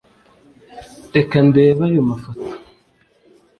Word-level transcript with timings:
Reka 1.15 1.37
ndebe 1.47 1.81
ayo 1.87 2.01
mafoto. 2.09 2.49